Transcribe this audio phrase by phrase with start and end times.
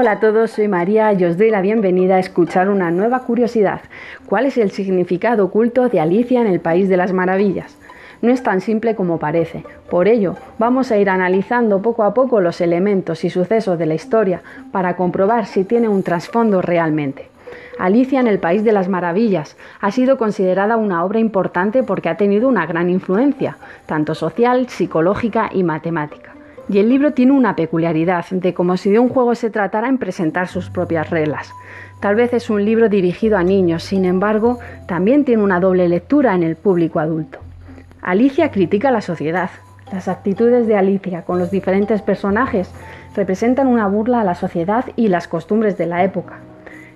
[0.00, 3.80] Hola a todos, soy María y os doy la bienvenida a escuchar una nueva curiosidad.
[4.26, 7.76] ¿Cuál es el significado oculto de Alicia en el País de las Maravillas?
[8.22, 9.64] No es tan simple como parece.
[9.90, 13.96] Por ello, vamos a ir analizando poco a poco los elementos y sucesos de la
[13.96, 14.40] historia
[14.70, 17.28] para comprobar si tiene un trasfondo realmente.
[17.76, 22.16] Alicia en el País de las Maravillas ha sido considerada una obra importante porque ha
[22.16, 23.56] tenido una gran influencia,
[23.86, 26.27] tanto social, psicológica y matemática.
[26.68, 29.98] Y el libro tiene una peculiaridad de como si de un juego se tratara en
[29.98, 31.52] presentar sus propias reglas.
[32.00, 36.34] Tal vez es un libro dirigido a niños, sin embargo, también tiene una doble lectura
[36.34, 37.38] en el público adulto.
[38.02, 39.50] Alicia critica la sociedad.
[39.92, 42.70] Las actitudes de Alicia con los diferentes personajes
[43.16, 46.38] representan una burla a la sociedad y las costumbres de la época.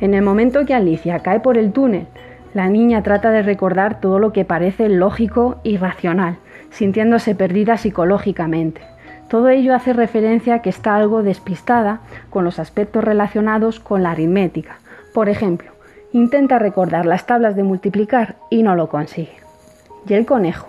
[0.00, 2.06] En el momento que Alicia cae por el túnel,
[2.54, 6.38] la niña trata de recordar todo lo que parece lógico y racional,
[6.70, 8.80] sintiéndose perdida psicológicamente.
[9.28, 14.12] Todo ello hace referencia a que está algo despistada con los aspectos relacionados con la
[14.12, 14.78] aritmética.
[15.12, 15.72] Por ejemplo,
[16.12, 19.36] intenta recordar las tablas de multiplicar y no lo consigue.
[20.08, 20.68] Y el conejo.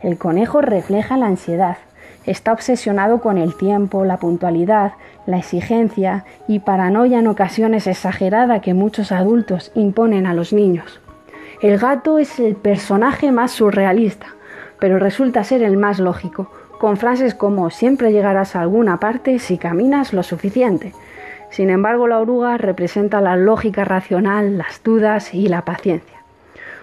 [0.00, 1.76] El conejo refleja la ansiedad.
[2.24, 4.92] Está obsesionado con el tiempo, la puntualidad,
[5.26, 11.00] la exigencia y paranoia en ocasiones exagerada que muchos adultos imponen a los niños.
[11.60, 14.26] El gato es el personaje más surrealista,
[14.80, 16.50] pero resulta ser el más lógico,
[16.82, 20.92] con frases como siempre llegarás a alguna parte si caminas lo suficiente.
[21.48, 26.16] Sin embargo, la oruga representa la lógica racional, las dudas y la paciencia.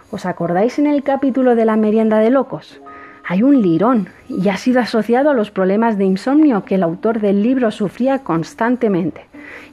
[0.10, 2.80] ¿Os acordáis en el capítulo de la merienda de locos?
[3.28, 7.20] Hay un lirón y ha sido asociado a los problemas de insomnio que el autor
[7.20, 9.26] del libro sufría constantemente.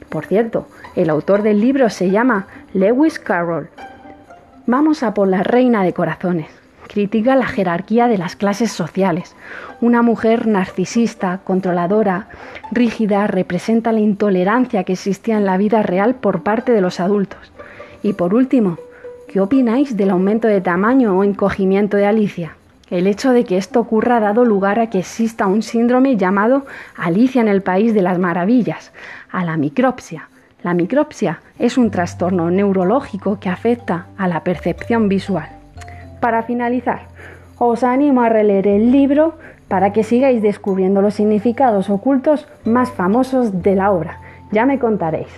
[0.09, 3.69] Por cierto, el autor del libro se llama Lewis Carroll.
[4.67, 6.66] Vamos a por la reina de corazones
[6.97, 9.37] critica la jerarquía de las clases sociales.
[9.83, 12.29] Una mujer narcisista, controladora,
[12.73, 17.53] rígida, representa la intolerancia que existía en la vida real por parte de los adultos.
[18.03, 18.79] Y por último,
[19.29, 22.57] ¿qué opináis del aumento de tamaño o encogimiento de Alicia?
[22.89, 26.65] El hecho de que esto ocurra ha dado lugar a que exista un síndrome llamado
[26.97, 28.91] Alicia en el País de las Maravillas,
[29.31, 30.31] a la micropsia.
[30.63, 35.56] La micropsia es un trastorno neurológico que afecta a la percepción visual.
[36.21, 37.03] Para finalizar,
[37.59, 39.35] os animo a releer el libro
[39.69, 44.21] para que sigáis descubriendo los significados ocultos más famosos de la obra.
[44.53, 45.29] Ya me contaréis.